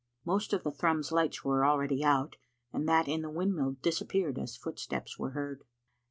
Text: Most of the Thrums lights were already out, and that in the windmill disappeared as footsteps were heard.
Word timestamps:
Most 0.25 0.51
of 0.51 0.63
the 0.63 0.71
Thrums 0.71 1.11
lights 1.11 1.43
were 1.45 1.63
already 1.63 2.03
out, 2.03 2.35
and 2.73 2.89
that 2.89 3.07
in 3.07 3.21
the 3.21 3.29
windmill 3.29 3.73
disappeared 3.83 4.39
as 4.39 4.57
footsteps 4.57 5.19
were 5.19 5.29
heard. 5.37 5.63